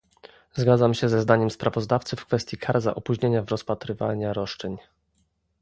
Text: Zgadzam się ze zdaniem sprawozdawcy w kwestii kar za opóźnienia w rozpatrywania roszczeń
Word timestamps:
Zgadzam 0.53 0.93
się 0.93 1.09
ze 1.09 1.21
zdaniem 1.21 1.51
sprawozdawcy 1.51 2.15
w 2.15 2.25
kwestii 2.25 2.57
kar 2.57 2.81
za 2.81 2.95
opóźnienia 2.95 3.41
w 3.41 3.49
rozpatrywania 3.51 4.33
roszczeń 4.33 4.77